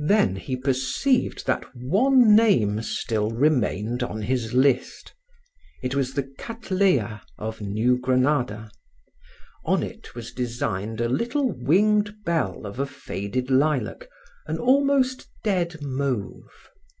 [0.00, 5.14] Then he perceived that one name still remained on his list.
[5.84, 8.72] It was the Cattleya of New Granada.
[9.64, 14.08] On it was designed a little winged bell of a faded lilac,
[14.48, 16.50] an almost dead mauve.